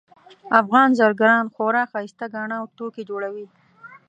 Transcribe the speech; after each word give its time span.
افغان 0.59 0.89
زرګران 0.99 1.45
خورا 1.53 1.83
ښایسته 1.91 2.25
ګاڼه 2.33 2.55
او 2.61 2.65
توکي 2.77 3.03
جوړوي 3.09 3.45